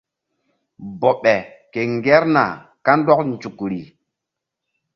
[0.99, 1.33] Bɔɓe
[1.73, 2.45] ke ŋgerna
[2.85, 3.81] kandɔk nzukri.